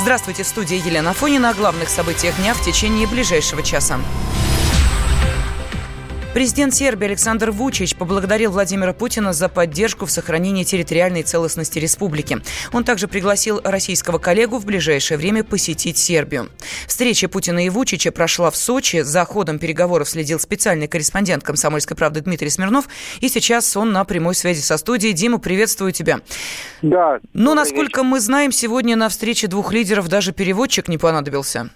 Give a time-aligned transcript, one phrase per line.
[0.00, 4.00] Здравствуйте, студия Елена Фонина о главных событиях дня в течение ближайшего часа.
[6.32, 12.38] Президент Сербии Александр Вучич поблагодарил Владимира Путина за поддержку в сохранении территориальной целостности республики.
[12.72, 16.48] Он также пригласил российского коллегу в ближайшее время посетить Сербию.
[16.86, 19.00] Встреча Путина и Вучича прошла в Сочи.
[19.00, 22.88] За ходом переговоров следил специальный корреспондент «Комсомольской правды» Дмитрий Смирнов.
[23.18, 25.14] И сейчас он на прямой связи со студией.
[25.14, 26.20] Дима, приветствую тебя.
[26.80, 27.18] Да.
[27.32, 31.70] Ну, насколько мы знаем, сегодня на встрече двух лидеров даже переводчик не понадобился.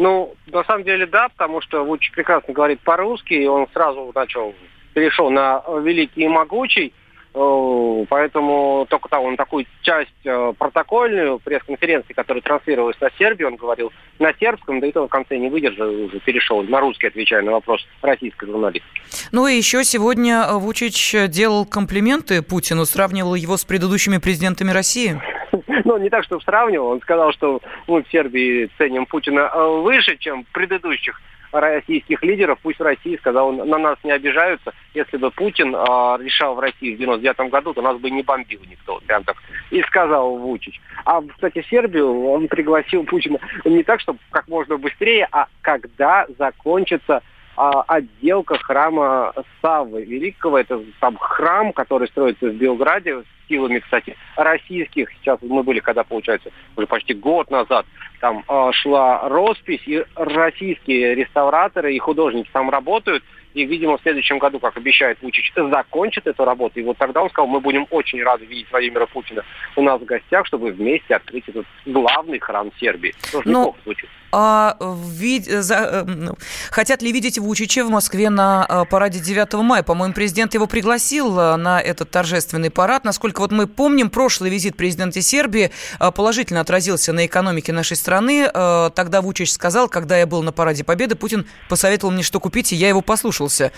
[0.00, 4.54] Ну, на самом деле, да, потому что Вучич прекрасно говорит по-русски, и он сразу начал,
[4.94, 6.94] перешел на великий и могучий,
[7.34, 13.56] э, поэтому только там он такую часть э, протокольную пресс-конференции, которая транслировалась на Сербии, он
[13.56, 17.42] говорил на сербском, да и то в конце не выдержал, уже перешел на русский, отвечая
[17.42, 19.02] на вопрос российской журналистки.
[19.32, 25.20] Ну и еще сегодня Вучич делал комплименты Путину, сравнивал его с предыдущими президентами России.
[25.84, 26.88] ну, не так, чтобы сравнивал.
[26.88, 31.20] Он сказал, что мы в Сербии ценим Путина э, выше, чем предыдущих
[31.52, 32.58] российских лидеров.
[32.62, 34.72] Пусть в России, сказал на нас не обижаются.
[34.94, 38.60] Если бы Путин а, решал в России в 99 году, то нас бы не бомбил
[38.68, 39.00] никто.
[39.06, 39.36] Прям так
[39.70, 40.80] и сказал Вучич.
[41.04, 47.22] А, кстати, Сербию он пригласил Путина не так, чтобы как можно быстрее, а когда закончится
[47.56, 50.58] а, отделка храма Саввы Великого.
[50.58, 55.10] Это там храм, который строится в Белграде силами, кстати, российских.
[55.20, 57.84] Сейчас мы были, когда, получается, уже почти год назад,
[58.20, 63.24] там э, шла роспись, и российские реставраторы и художники там работают.
[63.52, 66.78] И, видимо, в следующем году, как обещает Вучич, закончит эту работу.
[66.78, 70.04] И вот тогда он сказал, мы будем очень рады видеть Владимира Путина у нас в
[70.04, 73.12] гостях, чтобы вместе открыть этот главный храм Сербии.
[73.32, 73.50] Тоже
[73.84, 74.08] звучит.
[74.32, 75.46] А, вид...
[75.46, 75.74] за...
[75.74, 76.36] Э, ну,
[76.70, 79.82] хотят ли видеть Вучича в Москве на э, параде 9 мая?
[79.82, 83.04] По-моему, президент его пригласил э, на этот торжественный парад.
[83.04, 85.70] Насколько вот мы помним, прошлый визит президента Сербии
[86.14, 88.48] положительно отразился на экономике нашей страны.
[88.94, 92.76] Тогда Вучич сказал, когда я был на параде Победы, Путин посоветовал мне, что купить, и
[92.76, 93.72] я его послушался.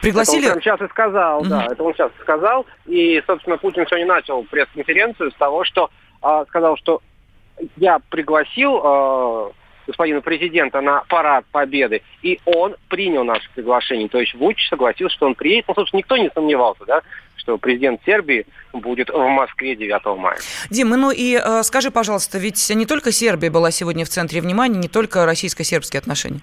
[0.00, 0.46] Пригласили...
[0.46, 1.48] Это он сейчас и сказал, mm-hmm.
[1.48, 2.66] да, это он сейчас сказал.
[2.86, 5.90] И, собственно, Путин сегодня начал пресс-конференцию с того, что
[6.22, 7.02] э, сказал, что
[7.76, 9.52] я пригласил
[9.88, 14.08] господина президента на парад Победы, и он принял наше приглашение.
[14.08, 15.64] То есть Вучич согласился, что он приедет.
[15.66, 17.02] Ну, собственно, никто не сомневался, да,
[17.36, 20.38] что президент Сербии будет в Москве 9 мая.
[20.70, 24.78] Дима, ну и э, скажи, пожалуйста, ведь не только Сербия была сегодня в центре внимания,
[24.78, 26.40] не только российско-сербские отношения.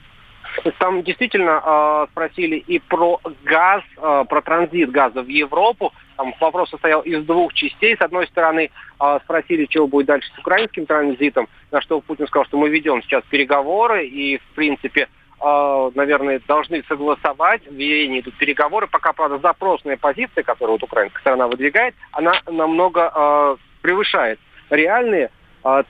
[0.80, 5.94] Там действительно э, спросили и про газ, э, про транзит газа в Европу.
[6.18, 7.96] Там вопрос состоял из двух частей.
[7.96, 12.46] С одной стороны, э, спросили, чего будет дальше с украинским транзитом, на что Путин сказал,
[12.46, 15.08] что мы ведем сейчас переговоры и, в принципе,
[15.38, 17.68] наверное, должны согласовать.
[17.68, 18.88] В Вене идут переговоры.
[18.88, 24.40] Пока, правда, запросная позиция, которую вот украинская сторона выдвигает, она намного э, превышает
[24.70, 25.30] реальные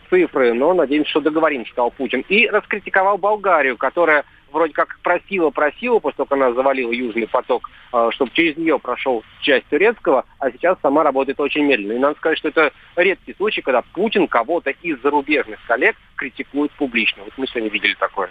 [0.10, 2.24] цифры, но надеемся, что договоримся, сказал Путин.
[2.30, 4.24] И раскритиковал Болгарию, которая
[4.56, 9.24] вроде как просила-просила, после того, как она завалила Южный поток, а, чтобы через нее прошел
[9.42, 11.94] часть турецкого, а сейчас сама работает очень медленно.
[11.94, 17.24] И надо сказать, что это редкий случай, когда Путин кого-то из зарубежных коллег критикует публично.
[17.24, 18.30] Вот мы сегодня видели такое.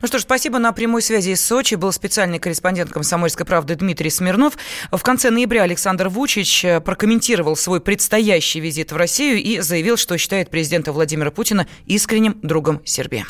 [0.00, 0.58] Ну что ж, спасибо.
[0.58, 4.54] На прямой связи из Сочи был специальный корреспондент «Комсомольской правды» Дмитрий Смирнов.
[4.90, 10.16] В конце ноября Александр Вучич э, прокомментировал свой предстоящий визит в Россию и заявил, что
[10.16, 13.24] считает президента Владимира Путина искренним другом Сербии.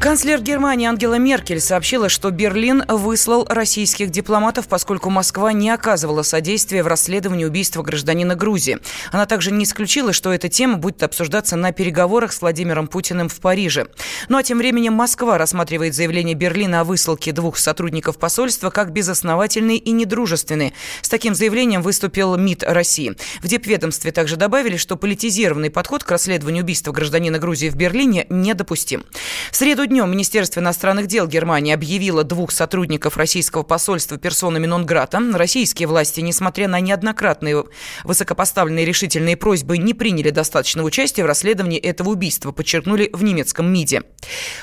[0.00, 6.84] Канцлер Германии Ангела Меркель сообщила, что Берлин выслал российских дипломатов, поскольку Москва не оказывала содействия
[6.84, 8.78] в расследовании убийства гражданина Грузии.
[9.10, 13.40] Она также не исключила, что эта тема будет обсуждаться на переговорах с Владимиром Путиным в
[13.40, 13.88] Париже.
[14.28, 19.78] Ну а тем временем Москва рассматривает заявление Берлина о высылке двух сотрудников посольства как безосновательные
[19.78, 20.74] и недружественные.
[21.02, 23.16] С таким заявлением выступил МИД России.
[23.42, 29.04] В Депведомстве также добавили, что политизированный подход к расследованию убийства гражданина Грузии в Берлине недопустим.
[29.50, 35.20] В среду днем Министерство иностранных дел Германии объявило двух сотрудников российского посольства персонами нон-грата.
[35.34, 37.64] Российские власти, несмотря на неоднократные
[38.04, 44.02] высокопоставленные решительные просьбы, не приняли достаточного участия в расследовании этого убийства, подчеркнули в немецком МИДе.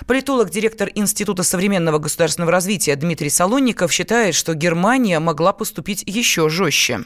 [0.07, 7.06] Политолог, директор Института современного государственного развития Дмитрий Солонников считает, что Германия могла поступить еще жестче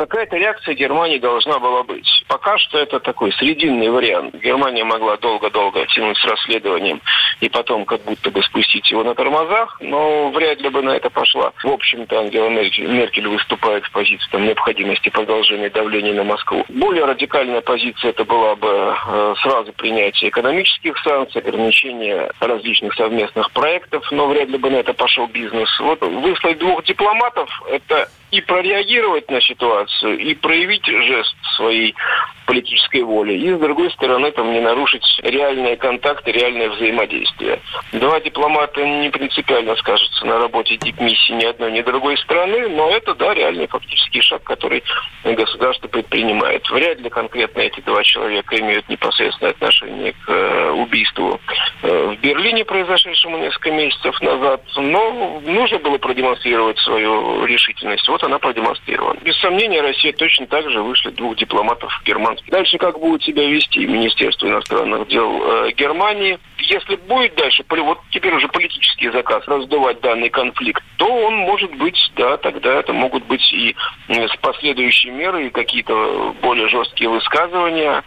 [0.00, 2.08] какая-то реакция Германии должна была быть.
[2.26, 4.34] Пока что это такой срединный вариант.
[4.34, 7.02] Германия могла долго-долго тянуть с расследованием
[7.40, 11.10] и потом как будто бы спустить его на тормозах, но вряд ли бы на это
[11.10, 11.52] пошла.
[11.62, 16.64] В общем-то, Ангела Меркель выступает в позиции там, необходимости продолжения давления на Москву.
[16.70, 18.68] Более радикальная позиция это была бы
[19.06, 24.94] э, сразу принятие экономических санкций, ограничение различных совместных проектов, но вряд ли бы на это
[24.94, 25.68] пошел бизнес.
[25.78, 31.94] Вот выслать двух дипломатов– это и прореагировать на ситуацию, и проявить жест своей
[32.50, 37.60] политической воли, и, с другой стороны, там, не нарушить реальные контакты, реальное взаимодействие.
[37.92, 43.14] Два дипломата не принципиально скажутся на работе дипмиссии ни одной, ни другой страны, но это,
[43.14, 44.82] да, реальный фактический шаг, который
[45.22, 46.68] государство предпринимает.
[46.70, 51.40] Вряд ли конкретно эти два человека имеют непосредственное отношение к э, убийству
[51.82, 58.08] э, в Берлине, произошедшему несколько месяцев назад, но нужно было продемонстрировать свою решительность.
[58.08, 59.20] Вот она продемонстрирована.
[59.20, 62.39] Без сомнения, Россия точно так же вышли двух дипломатов германских.
[62.48, 66.38] Дальше как будет себя вести Министерство иностранных дел э, Германии?
[66.58, 71.98] Если будет дальше, вот теперь уже политический заказ раздувать данный конфликт, то он может быть,
[72.16, 73.74] да, тогда это могут быть и
[74.42, 78.02] последующие меры, и какие-то более жесткие высказывания.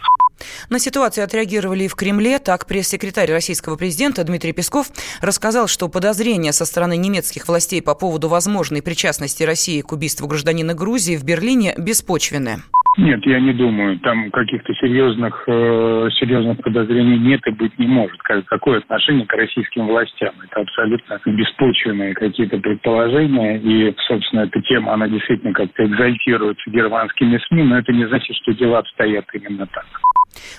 [0.68, 2.38] На ситуацию отреагировали и в Кремле.
[2.38, 4.88] Так, пресс-секретарь российского президента Дмитрий Песков
[5.20, 10.74] рассказал, что подозрения со стороны немецких властей по поводу возможной причастности России к убийству гражданина
[10.74, 12.62] Грузии в Берлине беспочвенны.
[12.96, 13.98] Нет, я не думаю.
[14.00, 18.16] Там каких-то серьезных, э, серьезных подозрений нет и быть не может.
[18.22, 20.32] Какое отношение к российским властям?
[20.44, 23.58] Это абсолютно беспочвенные какие-то предположения.
[23.58, 28.54] И, собственно, эта тема, она действительно как-то экзальтируется германскими СМИ, но это не значит, что
[28.54, 29.86] дела обстоят именно так.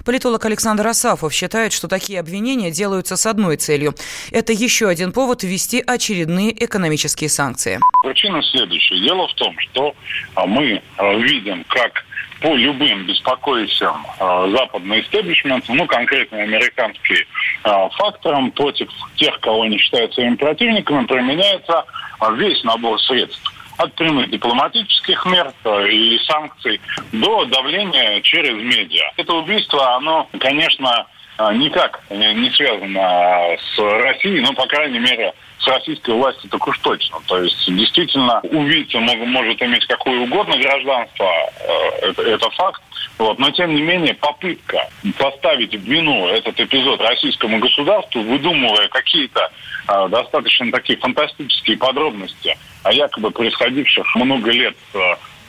[0.05, 3.93] Политолог Александр Асафов считает, что такие обвинения делаются с одной целью.
[4.31, 7.79] Это еще один повод ввести очередные экономические санкции.
[8.03, 8.99] Причина следующая.
[8.99, 9.95] Дело в том, что
[10.35, 12.05] а, мы а, видим, как
[12.41, 17.25] по любым беспокоящим э, западный истеблишмент, ну, конкретно американские
[17.63, 21.85] э, факторам, против тех, кого они считают своими противниками, применяется
[22.21, 23.41] э, весь набор средств
[23.77, 26.79] от прямых дипломатических мер э, и санкций
[27.11, 29.11] до давления через медиа.
[29.17, 31.05] Это убийство, оно, конечно,
[31.37, 36.77] э, никак не связано с Россией, но, по крайней мере, с российской властью так уж
[36.79, 37.17] точно.
[37.27, 42.81] То есть, действительно, убийца может иметь какое угодно гражданство, э, это, это факт.
[43.17, 43.39] Вот.
[43.39, 49.49] Но, тем не менее, попытка поставить в вину этот эпизод российскому государству, выдумывая какие-то
[49.87, 54.99] э, достаточно такие фантастические подробности о якобы происходивших много лет э,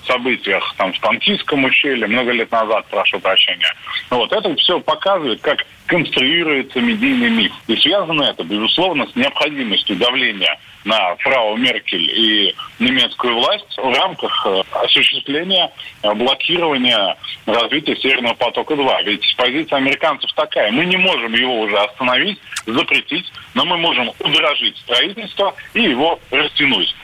[0.07, 3.73] событиях там, в Панкийском ущелье, много лет назад, прошу прощения.
[4.11, 7.53] Вот это все показывает, как конструируется медийный миф.
[7.67, 14.47] И связано это, безусловно, с необходимостью давления на фрау Меркель и немецкую власть в рамках
[14.47, 15.71] э, осуществления
[16.03, 19.05] э, блокирования развития Северного потока-2.
[19.05, 20.71] Ведь позиция американцев такая.
[20.71, 26.95] Мы не можем его уже остановить, запретить, но мы можем удорожить строительство и его растянуть.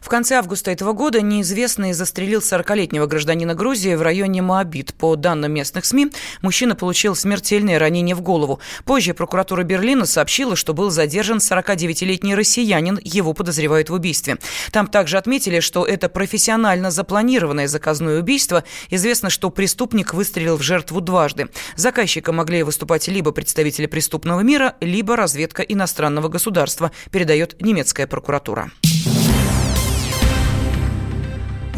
[0.00, 4.94] В конце августа этого года неизвестный застрелил 40-летнего гражданина Грузии в районе Моабит.
[4.94, 6.12] По данным местных СМИ,
[6.42, 8.60] мужчина получил смертельное ранение в голову.
[8.84, 14.38] Позже прокуратура Берлина сообщила, что был задержан 49-летний россиянин, его подозревают в убийстве.
[14.72, 18.64] Там также отметили, что это профессионально запланированное заказное убийство.
[18.90, 21.48] Известно, что преступник выстрелил в жертву дважды.
[21.76, 28.70] Заказчиком могли выступать либо представители преступного мира, либо разведка иностранного государства, передает немецкая прокуратура.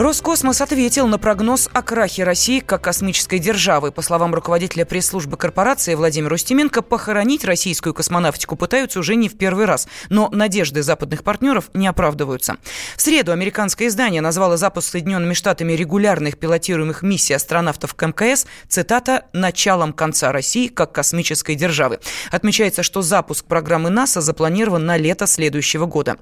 [0.00, 3.92] Роскосмос ответил на прогноз о крахе России как космической державы.
[3.92, 9.66] По словам руководителя пресс-службы корпорации Владимира Устименко, похоронить российскую космонавтику пытаются уже не в первый
[9.66, 9.88] раз.
[10.08, 12.56] Но надежды западных партнеров не оправдываются.
[12.96, 19.26] В среду американское издание назвало запуск Соединенными Штатами регулярных пилотируемых миссий астронавтов к МКС, цитата,
[19.34, 22.00] «началом конца России как космической державы».
[22.30, 26.16] Отмечается, что запуск программы НАСА запланирован на лето следующего года.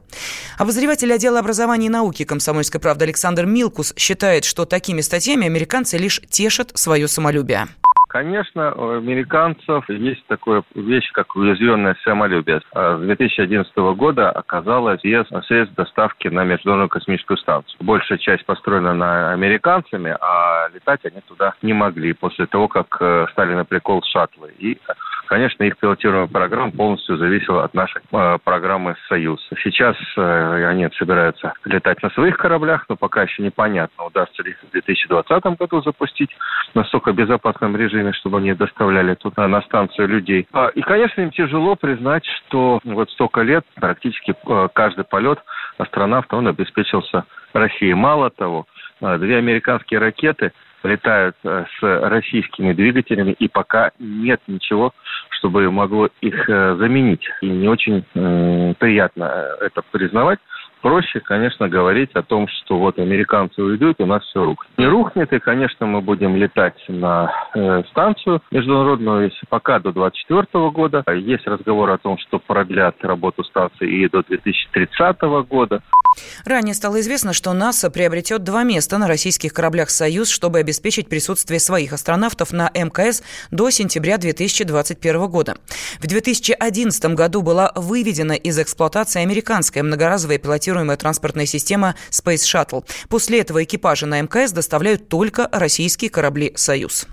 [0.56, 5.98] Обозреватель отдела образования и науки «Комсомольской правды» Александр Мил Вилкус считает, что такими статьями американцы
[5.98, 7.68] лишь тешат свое самолюбие.
[8.08, 12.62] Конечно, у американцев есть такая вещь, как уязвленное самолюбие.
[12.74, 17.76] А с 2011 года оказалось без средств доставки на Международную космическую станцию.
[17.80, 23.26] Большая часть построена на американцами, а летать они туда не могли после того, как э,
[23.32, 24.52] стали на прикол шаттлы.
[24.58, 24.78] И
[25.28, 29.38] Конечно, их пилотируемая программа полностью зависела от нашей э, программы «Союз».
[29.62, 34.70] Сейчас э, они собираются летать на своих кораблях, но пока еще непонятно, удастся ли в
[34.70, 36.30] 2020 году запустить
[36.72, 40.46] в настолько безопасном режиме, чтобы они доставляли туда на станцию людей.
[40.52, 45.38] А, и, конечно, им тяжело признать, что вот столько лет практически э, каждый полет
[45.78, 47.94] астронавта, он обеспечился Россией.
[47.94, 48.66] Мало того,
[49.00, 50.52] э, две американские ракеты–
[50.84, 54.92] летают э, с российскими двигателями, и пока нет ничего,
[55.30, 57.28] чтобы могло их заменить.
[57.42, 58.04] И не очень
[58.74, 59.24] приятно
[59.60, 60.38] это признавать,
[60.80, 64.70] проще, конечно, говорить о том, что вот американцы уйдут, у нас все рухнет.
[64.78, 70.70] Не рухнет, и, конечно, мы будем летать на э, станцию международную, если пока до 2024
[70.70, 71.04] года.
[71.14, 75.82] Есть разговор о том, что продлят работу станции и до 2030 года.
[76.44, 81.60] Ранее стало известно, что НАСА приобретет два места на российских кораблях «Союз», чтобы обеспечить присутствие
[81.60, 85.56] своих астронавтов на МКС до сентября 2021 года.
[86.00, 92.84] В 2011 году была выведена из эксплуатации американская многоразовая пилотируемая транспортная система Space Shuttle.
[93.08, 97.06] После этого экипажи на МКС доставляют только российские корабли «Союз».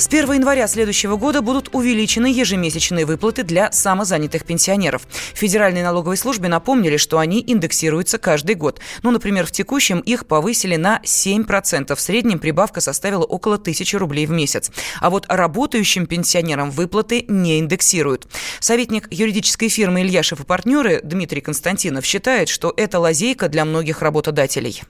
[0.00, 5.02] С 1 января следующего года будут увеличены ежемесячные выплаты для самозанятых пенсионеров.
[5.34, 8.80] Федеральной налоговой службе напомнили, что они индексируются каждый год.
[9.02, 11.94] Ну, например, в текущем их повысили на 7%.
[11.94, 14.70] В среднем прибавка составила около 1000 рублей в месяц.
[15.00, 18.26] А вот работающим пенсионерам выплаты не индексируют.
[18.58, 24.80] Советник юридической фирмы «Ильяшев и партнеры» Дмитрий Константинов считает, что это лазейка для многих работодателей.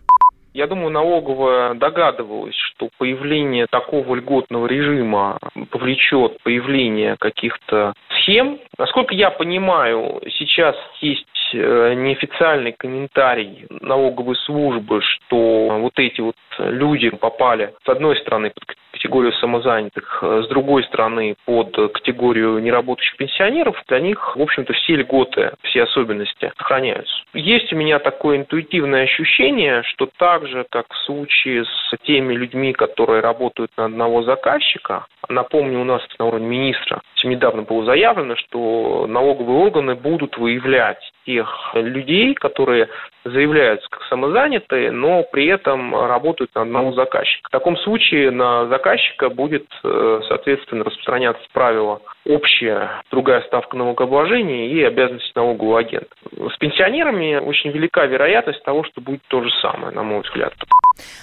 [0.52, 5.38] Я думаю, налоговая догадывалась, что появление такого льготного режима
[5.71, 8.59] повлечет появление каких-то схем.
[8.76, 17.11] Насколько я понимаю, сейчас есть э, неофициальный комментарий налоговой службы, что вот эти вот люди
[17.11, 18.64] попали, с одной стороны, под
[19.11, 25.50] категорию самозанятых, с другой стороны, под категорию неработающих пенсионеров, для них, в общем-то, все льготы,
[25.62, 27.12] все особенности сохраняются.
[27.35, 32.73] Есть у меня такое интуитивное ощущение, что так же, как в случае с теми людьми,
[32.73, 39.07] которые работают на одного заказчика, напомню, у нас на уровне министра недавно было заявлено, что
[39.09, 42.89] налоговые органы будут выявлять тех людей, которые
[43.25, 47.49] заявляются как самозанятые, но при этом работают на одного заказчика.
[47.49, 54.83] В таком случае на заказчика будет, э, соответственно, распространяться правило общая другая ставка налогообложения и
[54.83, 56.09] обязанности налогового агента.
[56.33, 60.53] С пенсионерами очень велика вероятность того, что будет то же самое, на мой взгляд.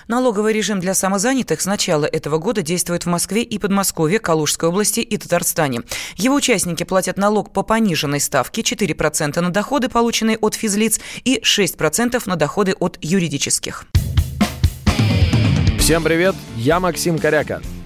[0.08, 5.02] Налоговый режим для самозанятых с начала этого года действует в Москве и Подмосковье, Калужской области
[5.02, 5.82] и Татарстане.
[6.16, 12.22] Его участники платят налог по пониженной ставке 4% на доходы, полученные от физлиц, и 6%
[12.26, 13.86] на доходы от юридических.
[15.78, 17.62] Всем привет, я Максим Коряка.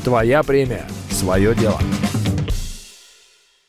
[0.00, 1.80] твоя премия, свое дело.